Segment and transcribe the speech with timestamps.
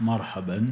[0.00, 0.66] مرحبا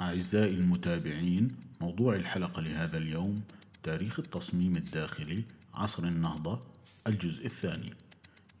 [0.00, 1.48] أعزائي المتابعين
[1.80, 3.40] موضوع الحلقة لهذا اليوم
[3.82, 6.60] تاريخ التصميم الداخلي عصر النهضة
[7.06, 7.90] الجزء الثاني.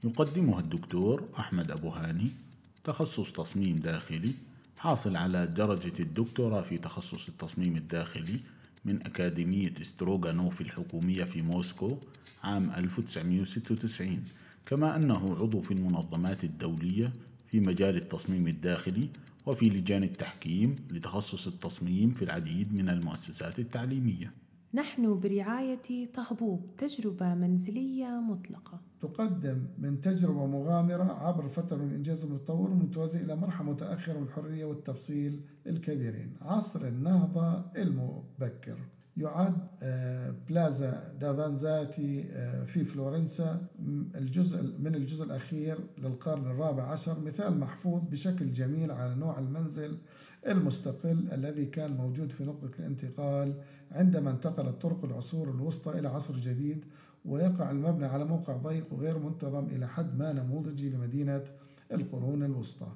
[0.04, 2.30] يقدمها الدكتور أحمد أبو هاني
[2.84, 4.32] تخصص تصميم داخلي
[4.78, 8.40] حاصل على درجة الدكتوراه في تخصص التصميم الداخلي
[8.84, 11.98] من أكاديمية ستروغانوف الحكومية في موسكو
[12.44, 14.24] عام 1996
[14.66, 17.12] كما أنه عضو في المنظمات الدولية
[17.52, 19.08] في مجال التصميم الداخلي
[19.46, 24.32] وفي لجان التحكيم لتخصص التصميم في العديد من المؤسسات التعليمية.
[24.74, 28.80] نحن برعاية طهبوب تجربة منزلية مطلقة.
[29.00, 34.64] تقدم من تجربة مغامرة عبر فترة من الإنجاز المتطور المتوازي إلى مرحلة متأخرة من الحرية
[34.64, 36.34] والتفصيل الكبيرين.
[36.42, 38.78] عصر النهضة المبكر.
[39.16, 43.66] يعد آه، بلازا دافانزاتي آه، في فلورنسا.
[44.14, 49.98] الجزء من الجزء الأخير للقرن الرابع عشر مثال محفوظ بشكل جميل على نوع المنزل
[50.46, 53.54] المستقل الذي كان موجود في نقطة الانتقال
[53.90, 56.84] عندما انتقلت طرق العصور الوسطى إلى عصر جديد
[57.24, 61.44] ويقع المبنى على موقع ضيق وغير منتظم إلى حد ما نموذجي لمدينة
[61.92, 62.88] القرون الوسطى.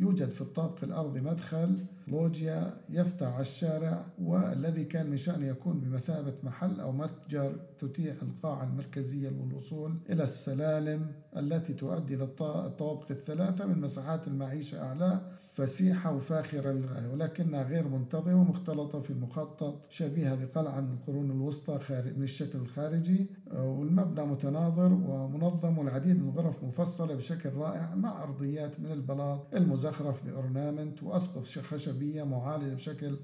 [0.00, 6.34] يوجد في الطابق الأرضي مدخل لوجيا يفتح على الشارع والذي كان من شأنه يكون بمثابة
[6.42, 14.28] محل أو متجر تتيح القاعة المركزية للوصول إلى السلالم التي تؤدي للطوابق الثلاثة من مساحات
[14.28, 15.20] المعيشة أعلى
[15.54, 21.78] فسيحة وفاخرة للغاية ولكنها غير منتظمة ومختلطة في المخطط شبيهة بقلعة من القرون الوسطى
[22.16, 28.92] من الشكل الخارجي والمبنى متناظر ومنظم والعديد من الغرف مفصلة بشكل رائع مع أرضيات من
[28.92, 31.48] البلاط المزخرف بأورنامنت وأسقف
[31.94, 33.16] خشبية معالجة بشكل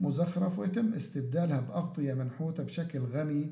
[0.00, 3.50] مزخرف ويتم استبدالها بأغطية منحوتة بشكل غني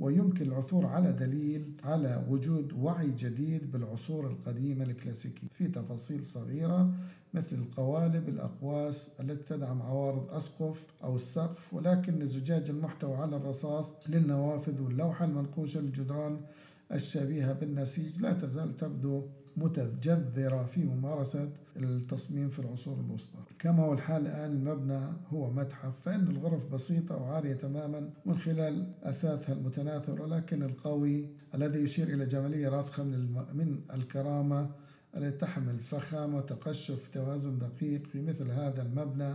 [0.00, 5.48] ويمكن العثور على دليل على وجود وعي جديد بالعصور القديمة الكلاسيكية.
[5.50, 6.92] في تفاصيل صغيرة
[7.34, 14.82] مثل القوالب الأقواس التي تدعم عوارض أسقف أو السقف ولكن الزجاج المحتوى على الرصاص للنوافذ
[14.82, 16.40] واللوحة المنقوشة للجدران
[16.92, 19.22] الشبيهة بالنسيج لا تزال تبدو
[19.60, 23.38] متجذرة في ممارسة التصميم في العصور الوسطى.
[23.58, 25.00] كما هو الحال الآن المبنى
[25.32, 32.08] هو متحف فإن الغرف بسيطة وعارية تماما من خلال أثاثها المتناثر ولكن القوي الذي يشير
[32.08, 33.04] إلى جمالية راسخة
[33.54, 34.70] من الكرامة
[35.16, 39.34] التي تحمل فخامة وتقشف توازن دقيق في مثل هذا المبنى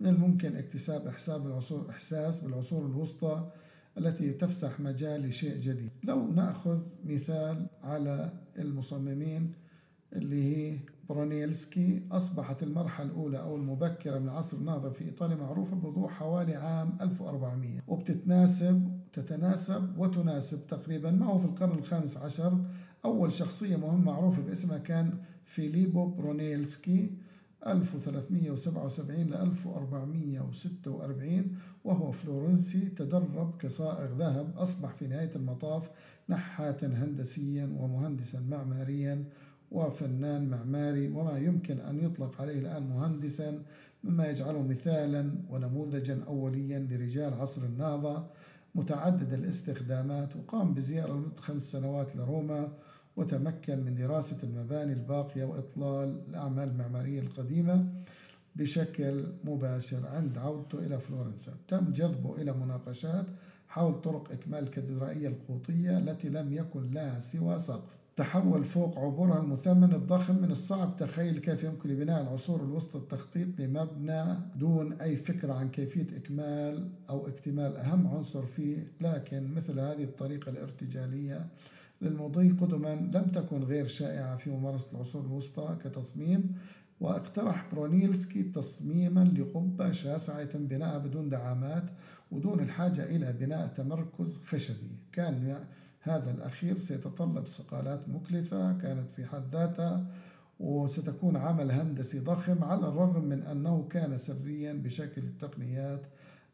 [0.00, 3.50] من الممكن اكتساب إحساب العصور إحساس بالعصور الوسطى
[3.98, 5.90] التي تفسح مجال لشيء جديد.
[6.04, 9.52] لو نأخذ مثال على المصممين
[10.16, 10.78] اللي هي
[11.08, 16.92] برونيلسكي أصبحت المرحلة الأولى أو المبكرة من عصر النهضة في إيطاليا معروفة بوضوح حوالي عام
[17.00, 21.10] 1400 وبتتناسب تتناسب وتناسب تقريبا.
[21.10, 22.58] ما هو في القرن الخامس عشر؟
[23.04, 27.10] أول شخصية مهمة معروفة باسمها كان فيليبو برونيلسكي
[27.66, 35.90] 1377 ل 1446 وهو فلورنسي تدرب كصائغ ذهب أصبح في نهاية المطاف
[36.28, 39.24] نحاتا هندسيا ومهندسا معماريا.
[39.70, 43.62] وفنان معماري وما يمكن أن يطلق عليه الآن مهندسا
[44.04, 48.26] مما يجعله مثالا ونموذجا أوليا لرجال عصر النهضة.
[48.74, 52.72] متعدد الاستخدامات وقام بزيارة لمدة خمس سنوات لروما
[53.16, 57.86] وتمكن من دراسة المباني الباقية وإطلال الأعمال المعمارية القديمة
[58.56, 61.52] بشكل مباشر عند عودته إلى فلورنسا.
[61.68, 63.26] تم جذبه إلى مناقشات
[63.68, 67.95] حول طرق إكمال الكاتدرائية القوطية التي لم يكن لها سوى سقف.
[68.16, 74.24] تحول فوق عبورها المثمن الضخم من الصعب تخيل كيف يمكن لبناء العصور الوسطى التخطيط لمبنى
[74.56, 78.92] دون أي فكرة عن كيفية إكمال أو اكتمال أهم عنصر فيه.
[79.00, 81.46] لكن مثل هذه الطريقة الارتجالية
[82.02, 86.54] للمضي قدما لم تكن غير شائعة في ممارسة العصور الوسطى كتصميم
[87.00, 91.90] واقترح برونيلسكي تصميما لقبة شاسعة يتم بناءها بدون دعامات
[92.30, 94.96] ودون الحاجة إلى بناء تمركز خشبي.
[95.12, 95.64] كان
[96.08, 100.06] هذا الأخير سيتطلب صقالات مكلفة كانت في حد ذاتها
[100.60, 106.06] وستكون عمل هندسي ضخم على الرغم من أنه كان سريا بشكل التقنيات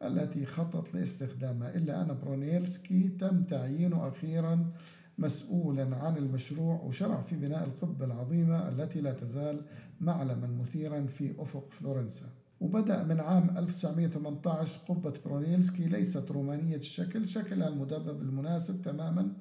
[0.03, 1.75] التي خطط لاستخدامها.
[1.75, 4.71] إلا أن برونيلسكي تم تعيينه أخيرا
[5.17, 9.61] مسؤولا عن المشروع وشرع في بناء القبة العظيمة التي لا تزال
[10.01, 12.42] معلما مثيرا في أفق فلورنسا.
[12.61, 19.31] وبدأ من عام 1918 قبة برونيلسكي ليست رومانية الشكل شكلها المدبب المناسب تماما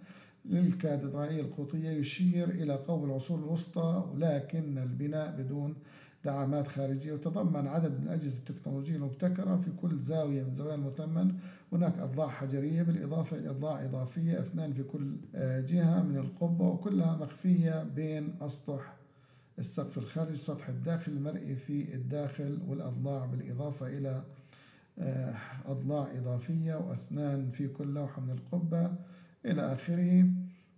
[0.45, 5.75] للكاتدرائية القوطية يشير إلى قوم العصور الوسطى ولكن البناء بدون
[6.25, 11.35] دعامات خارجية وتضمن عدد من الأجهزة التكنولوجية المبتكرة في كل زاوية من زوايا المثمن.
[11.73, 17.17] هناك أضلاع حجرية بالإضافة إلى أضلاع إضافية أثنان في كل آه، جهة من القبة وكلها
[17.17, 18.97] مخفية بين أسطح
[19.63, 24.25] السقف الخارجي السطح الداخلي المرئي في الداخل والأضلاع بالإضافة إلى
[24.99, 25.35] آه،
[25.67, 28.93] أضلاع إضافية وأثنان في كل لوحة من القبة
[29.47, 30.27] إلى آخره.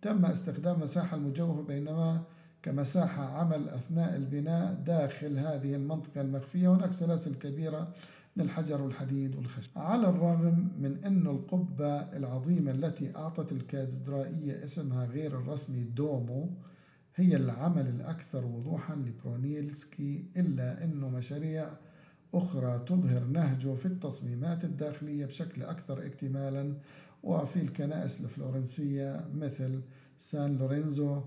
[0.02, 2.22] تم استخدام مساحة المجوفة بينما
[2.62, 6.74] كمساحة عمل أثناء البناء داخل هذه المنطقة المخفية.
[6.74, 7.92] هناك سلاسل كبيرة
[8.36, 9.70] من الحجر والحديد والخشب.
[9.76, 16.50] على الرغم من أن القبة العظيمة التي أعطت الكاتدرائية اسمها غير الرسمي دومو
[17.16, 21.68] هي العمل الأكثر وضوحا لبرونيلسكي إلا أنه مشاريع
[22.34, 26.74] أخرى تظهر نهجه في التصميمات الداخلية بشكل أكثر اكتمالا
[27.22, 29.80] وفي الكنائس الفلورنسية مثل
[30.18, 31.20] سان لورينزو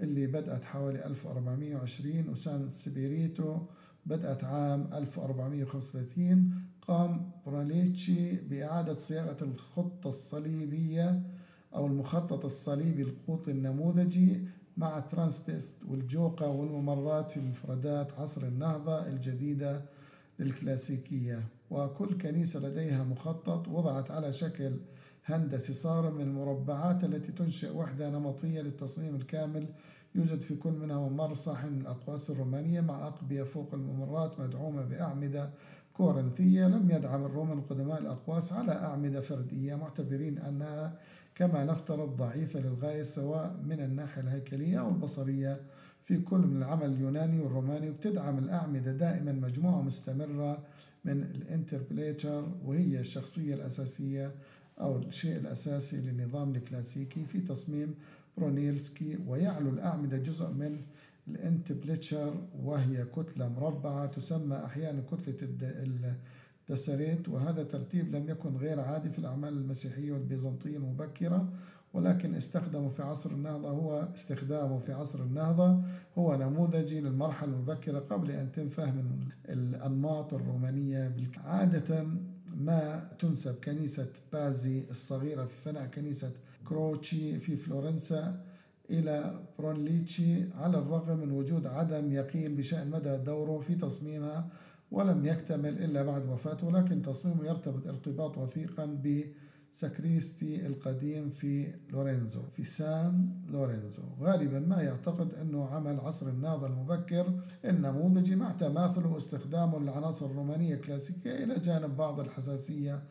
[0.00, 3.58] اللي بدأت حوالي 1420 وسان سبيريتو
[4.06, 11.22] بدأت عام 1435 قام برونيلسكي بإعادة صياغة الخطة الصليبية
[11.74, 14.40] أو المخطط الصليبي القوطي النموذجي
[14.76, 19.82] مع transepts والجوقة والممرات في مفردات عصر النهضة الجديدة
[20.38, 21.44] للكلاسيكية.
[21.70, 24.76] وكل كنيسة لديها مخطط وضعت على شكل
[25.24, 29.66] هندسي صارم من المربعات التي تنشئ وحدة نمطية للتصميم الكامل.
[30.14, 35.50] يوجد في كل منها ممر صاحن الأقواس الرومانية مع أقبية فوق الممرات مدعومة بأعمدة
[35.92, 36.66] كورنثية.
[36.66, 40.98] لم يدعم الرومان القدماء الأقواس على أعمدة فردية معتبرين أنها
[41.40, 45.60] كما نفترض ضعيفة للغاية سواء من الناحية الهيكلية أو البصرية.
[46.04, 50.62] في كل من العمل اليوناني والروماني وبتدعم الأعمدة دائما مجموعة مستمرة
[51.04, 54.34] من ال entablature وهي الشخصية الأساسية
[54.80, 57.94] أو الشيء الأساسي للنظام الكلاسيكي في تصميم
[58.36, 60.80] برونيلسكي ويعلو الأعمدة جزء من
[61.28, 65.48] ال entablature وهي كتلة مربعة تسمى أحيانا كتلة
[66.70, 71.48] ال dosseret وهذا ترتيب لم يكن غير عادي في الأعمال المسيحية والبيزنطية المبكرة
[71.94, 75.80] ولكن استخدمه في عصر النهضة هو استخدامه في عصر النهضة
[76.18, 81.12] هو نموذجي للمرحلة المبكرة قبل أن تم فهم الأنماط الرومانية
[81.44, 82.06] عادة
[82.56, 86.32] ما تنسب كنيسة بازي الصغيرة في فناء كنيسة
[86.64, 88.40] كروتشي في فلورنسا
[88.90, 94.48] إلى برونليتشي على الرغم من وجود عدم يقين بشأن مدى دوره في تصميمها
[94.90, 99.24] ولم يكتمل إلا بعد وفاته ولكن تصميمه يرتبط ارتباط وثيقا ب
[99.72, 104.02] سكريستي القديم في لورينزو في سان لورينزو.
[104.20, 111.44] غالبا ما يعتقد أنه عمل عصر النهضة المبكر النموذجي مع تماثله واستخدامه للعناصر الرومانية الكلاسيكية
[111.44, 113.02] إلى جانب بعض الحساسية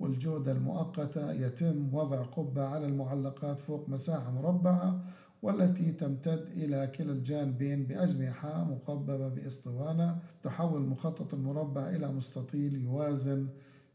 [0.00, 1.32] والجودة المؤقتة.
[1.32, 5.04] يتم وضع قبة على المعلقات فوق مساحة مربعة
[5.44, 13.48] والتي تمتد إلى كلا الجانبين بأجنحة مقببة بإسطوانة تحول مخطط المربع إلى مستطيل يوازن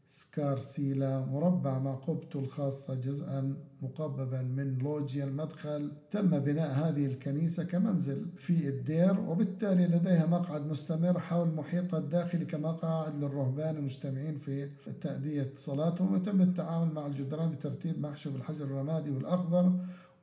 [0.08, 5.92] سكارسيلا مربع مع قبته الخاصة جزءا مقببا من لوجيا المدخل.
[6.10, 13.14] تم بناء هذه الكنيسة كمنزل في الدير وبالتالي لديها مقعد مستمر حول محيطها الداخلي كمقاعد
[13.24, 14.70] للرهبان المجتمعين في
[15.00, 16.14] تأدية صلاتهم.
[16.14, 19.72] وتم التعامل مع الجدران بترتيب محشو بالحجر الرمادي والأخضر.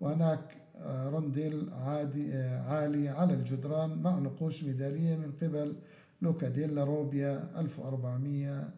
[0.01, 5.75] وهناك آه، رنديل عادي آه، عالي على الجدران مع نقوش ميدالية من قبل
[6.21, 8.69] لوكا ديلا روبيا 1400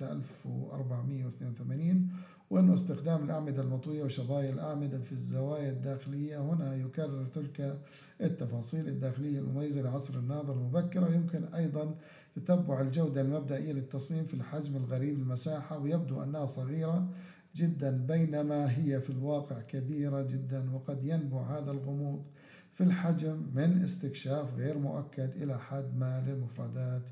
[0.00, 2.08] ل 1482
[2.50, 6.42] وأنه استخدام الأعمدة المطوية وشظايا الأعمدة في الزوايا الداخلية.
[6.42, 7.78] هنا يكرر تلك
[8.20, 11.94] التفاصيل الداخلية المميزة لعصر النهضة المبكرة يمكن أيضا
[12.36, 17.08] تتبع الجودة المبدئية للتصميم في الحجم الغريب المساحة ويبدو أنها صغيرة
[17.56, 22.24] جدا بينما هي في الواقع كبيرة جدا وقد ينبع هذا الغموض
[22.72, 27.08] في الحجم من استكشاف غير مؤكد إلى حد ما للمفردات.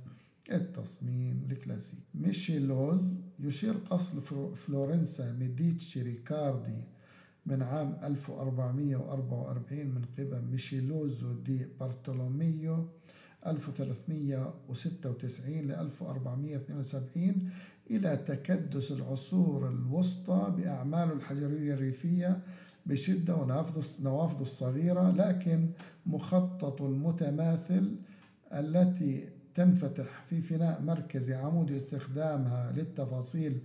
[0.52, 4.21] التصميم الكلاسيكي ميشيلوزو يشير قصر
[4.54, 6.85] فلورنسا ميديتشي ريكاردي
[7.47, 12.88] من عام 1444 من قبل ميشيلوزو دي بارتولوميو
[13.47, 17.50] 1396 ل 1472
[17.90, 22.40] إلى تكدس العصور الوسطى بأعماله الحجرية الريفية
[22.87, 25.71] بشدة ونوافذه الصغيرة لكن
[26.07, 27.97] مخطط المتماثل
[28.52, 33.61] التي تنفتح في فناء مركزي عمودي استخدامها للتفاصيل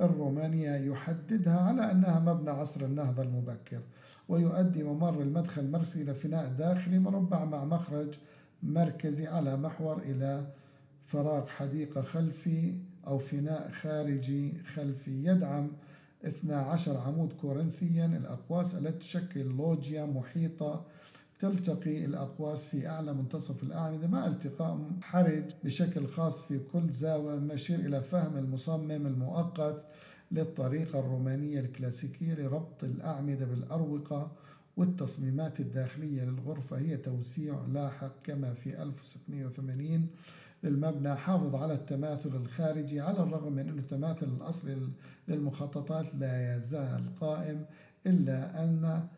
[0.00, 3.80] الرومانية يحددها على أنها مبنى عصر النهضة المبكر
[4.28, 8.14] ويؤدي ممر المدخل المرسي إلى فناء داخلي مربع مع مخرج
[8.62, 10.46] مركزي على محور إلى
[11.04, 12.74] فراغ حديقة خلفي
[13.08, 15.70] أو فناء خارجي خلفي يدعم
[16.24, 20.84] 12 عمود كورنثيا الأقواس التي تشكل لوجيا محيطة
[21.38, 27.78] تلتقي الأقواس في أعلى منتصف الأعمدة مع التقاء حرج بشكل خاص في كل زاوية مشير
[27.78, 29.84] إلى فهم المصمم المؤقت
[30.32, 34.32] للطريقة الرومانية الكلاسيكية لربط الأعمدة بالأروقة
[34.76, 36.78] والتصميمات الداخلية للغرفة.
[36.78, 40.06] هي توسيع لاحق كما في 1680
[40.62, 44.76] للمبنى حافظ على التماثل الخارجي على الرغم من أن التماثل الأصلي
[45.28, 47.64] للمخططات لا يزال قائم
[48.06, 49.08] إلا أن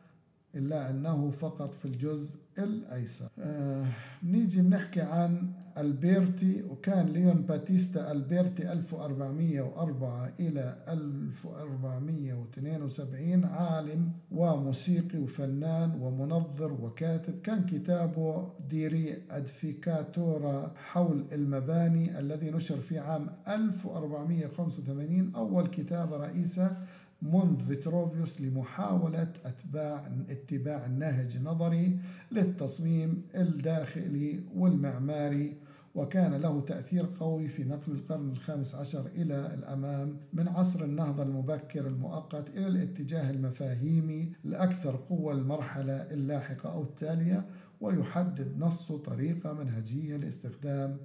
[0.55, 3.29] إلا أنه فقط في الجزء الأيسر.
[3.39, 3.87] آه
[4.25, 16.73] نيجي بنحكي عن ألبيرتي وكان ليون باتيستا ألبيرتي 1404 إلى 1472 عالم وموسيقي وفنان ومنظر
[16.73, 17.41] وكاتب.
[17.43, 26.77] كان كتابه ديري أدفيكاتورا حول المباني الذي نشر في عام 1485 أول كتاب رئيسة
[27.23, 31.99] منذ فيتروفيوس لمحاولة أتباع اتباع النهج النظري
[32.33, 35.57] للتصميم الداخلي والمعماري
[35.95, 41.87] وكان له تأثير قوي في نقل القرن الخامس عشر إلى الأمام من عصر النهضة المبكر
[41.87, 47.47] المؤقت إلى الاتجاه المفاهيمي الأكثر قوة المرحلة اللاحقة أو التالية
[47.81, 50.97] ويحدد نص طريقة منهجية لاستخدام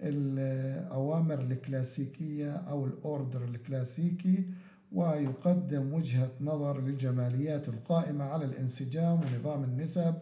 [0.00, 4.44] الأوامر الكلاسيكية أو الأوردر الكلاسيكي
[4.92, 10.14] ويقدم وجهة نظر للجماليات القائمة على الانسجام ونظام النسب.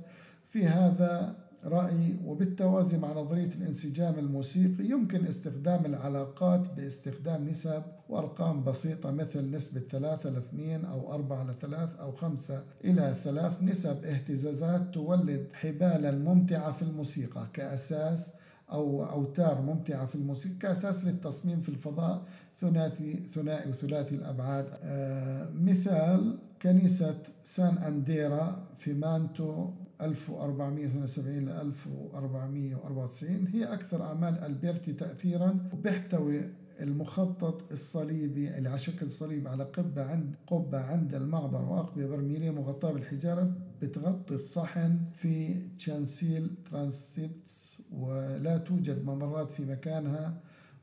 [0.48, 9.10] في هذا رأي وبالتوازي مع نظرية الانسجام الموسيقي يمكن استخدام العلاقات باستخدام نسب وأرقام بسيطة
[9.10, 14.04] مثل نسبة 3 ل 2 أو 4 ل 3 أو 5 إلى 3 نسب.
[14.04, 18.32] اهتزازات تولد حبالا ممتعة في الموسيقى كأساس
[18.72, 22.22] أو أوتار ممتعة في الموسيقى كأساس للتصميم في الفضاء.
[22.60, 24.66] ثلاثي ثنائي وثلاثي الأبعاد.
[24.82, 29.70] آه مثال كنيسة سان أندريا في مانتو
[30.00, 36.40] 1472 ل 1494 هي أكثر أعمال ألبرتي تأثيرا وبيحتوي
[36.80, 42.92] المخطط الصليبي اللي على شكل صليب على قبة عند قبة عند المعبر وأقبية برميلية مغطاة
[42.92, 50.34] بالحجارة بتغطي الصحن في chancel transepts ولا توجد ممرات في مكانها.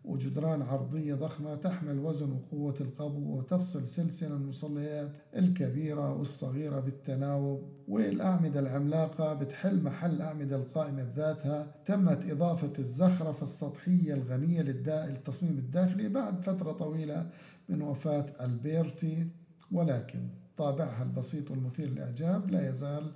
[0.05, 9.33] وجدران عرضية ضخمة تحمل وزن وقوة القبو وتفصل سلسلة المصليات الكبيرة والصغيرة بالتناوب والأعمدة العملاقة
[9.33, 11.75] بتحل محل الأعمدة القائمة بذاتها.
[11.85, 17.29] تمت إضافة الزخرفة السطحية الغنية للتصميم الداخلي بعد فترة طويلة
[17.69, 19.27] من وفاة ألبرتي
[19.71, 23.11] ولكن طابعها البسيط والمثير للإعجاب لا يزال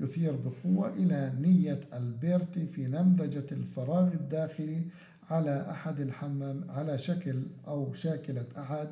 [0.00, 4.82] يثير بقوة إلى نية ألبرتي في نمذجة الفراغ الداخلي
[5.30, 8.88] على أحد الحمام على شكل أو شاكلة أحد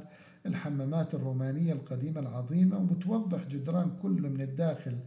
[0.46, 4.98] الحمامات الرومانية القديمة العظيمة وبتوضح جدران كل من الداخل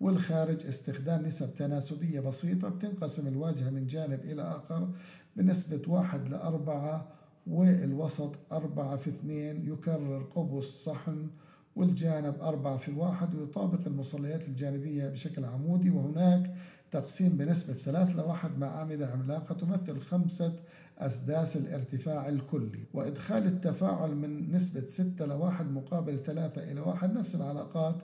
[0.00, 4.88] والخارج استخدام نسب تناسبية بسيطة بتنقسم الواجهة من جانب إلى آخر
[5.36, 7.08] بنسبة واحد لأربعة
[7.46, 11.26] والوسط أربعة في اثنين يكرر قبو الصحن
[11.76, 16.54] والجانب أربعة في واحد ويطابق المصليات الجانبية بشكل عمودي وهناك
[16.90, 20.52] تقسيم بنسبة ثلاث لواحد مع أعمدة عملاقة تمثل خمسة
[20.98, 22.78] أسداس الارتفاع الكلي.
[22.94, 27.96] وإدخال التفاعل من نسبة ستة لواحد مقابل ثلاثة إلى واحد نفس العلاقات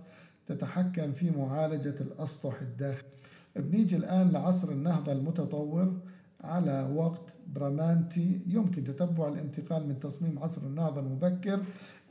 [0.46, 3.08] تتحكم في معالجة الأسطح الداخلي.
[3.56, 6.00] بنيجي الآن لعصر النهضة المتطور.
[6.44, 7.22] على وقت
[7.54, 11.62] برامانتي يمكن تتبع الانتقال من تصميم عصر النهضة المبكر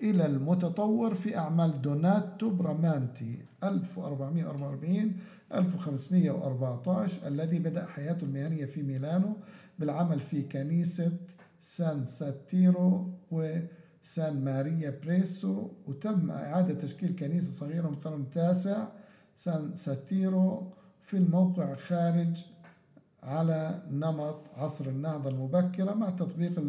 [0.01, 3.45] إلى المتطور في أعمال دوناتو برامانتي.
[3.63, 5.15] 1444
[5.53, 9.37] 1514 الذي بدأ حياته المهنية في ميلانو
[9.79, 11.11] بالعمل في كنيسة
[11.59, 18.87] سان ساتيرو وسان ماريا بريسو وتم إعادة تشكيل كنيسة صغيرة من القرن التاسع
[19.35, 22.45] سان ساتيرو في الموقع خارج
[23.23, 26.59] على نمط عصر النهضة المبكرة مع تطبيق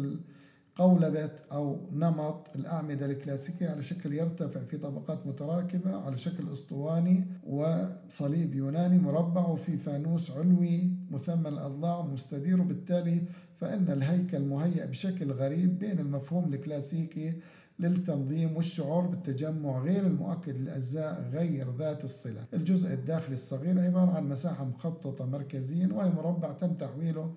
[0.75, 8.55] قولبة أو نمط الأعمدة الكلاسيكية على شكل يرتفع في طبقات متراكبة على شكل أسطواني وصليب
[8.55, 13.21] يوناني مربع وفي فانوس علوي مثمن الأضلاع مستدير وبالتالي
[13.55, 17.33] فإن الهيكل مهيأ بشكل غريب بين المفهوم الكلاسيكي
[17.79, 22.45] للتنظيم والشعور بالتجمع غير المؤكد للأجزاء غير ذات الصلة.
[22.53, 27.33] الجزء الداخلي الصغير عبارة عن مساحة مخططة مركزيا وهي مربع تم تحويله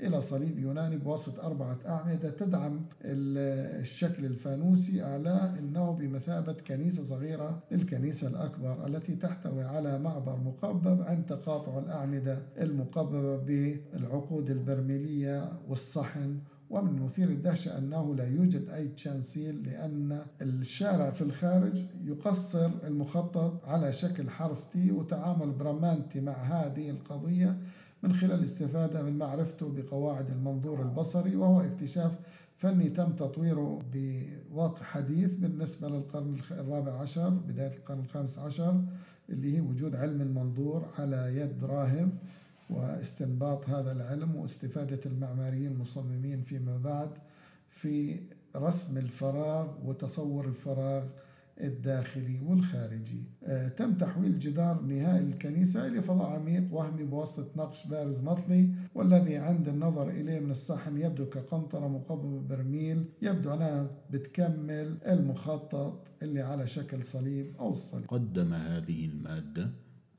[0.00, 8.28] إلى صليب يوناني بواسطة أربعة أعمدة تدعم الشكل الفانوسي أعلاه أنه بمثابة كنيسة صغيرة للكنيسة
[8.28, 16.38] الأكبر التي تحتوي على معبر مقبب عند تقاطع الأعمدة المقببة بالعقود البرميلية والصحن
[16.72, 23.92] ومن مثير الدهشة أنه لا يوجد أي chancel لأن الشارع في الخارج يقصر المخطط على
[23.92, 27.58] شكل حرف T وتعامل برامانتي مع هذه القضية
[28.02, 32.18] من خلال الاستفادة من معرفته بقواعد المنظور البصري وهو اكتشاف
[32.56, 38.84] فني تم تطويره بواقع حديث بالنسبة للقرن الرابع عشر بداية القرن الخامس عشر
[39.30, 42.10] اللي هي وجود علم المنظور على يد راهب.
[42.70, 47.10] واستنباط هذا العلم واستفادة المعماريين المصممين فيما بعد
[47.68, 48.20] في
[48.56, 51.04] رسم الفراغ وتصور الفراغ
[51.60, 53.22] الداخلي والخارجي.
[53.44, 59.36] آه، تم تحويل جدار نهائي الكنيسة إلى فضاء عميق وهمي بواسطة نقش بارز مطلي والذي
[59.36, 66.66] عند النظر إليه من الصحن يبدو كقنطرة مقابلة ببرميل يبدو أنها بتكمل المخطط اللي على
[66.66, 69.70] شكل صليب أو الصليب قدم هذه المادة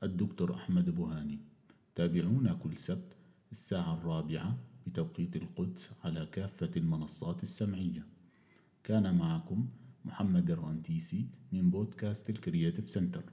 [0.02, 1.53] الدكتور أحمد بوهاني.
[1.94, 3.16] تابعونا كل سبت
[3.52, 8.06] الساعة الرابعة بتوقيت القدس على كافة المنصات السمعية.
[8.84, 9.68] كان معكم
[10.04, 13.24] محمد الرنتيسي من بودكاست ال Creative Center.